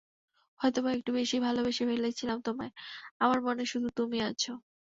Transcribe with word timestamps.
হয়তোবা 0.59 0.89
একটু 0.93 1.11
বেশিই 1.13 1.41
ভালোবেসে 1.41 1.83
ফেলেছিলাম 1.89 2.37
তোমায়, 2.41 2.71
আমার 3.19 3.39
মনে 3.41 3.63
শুধু 3.65 3.87
তুমিই 3.97 4.23
আছো। 4.29 4.51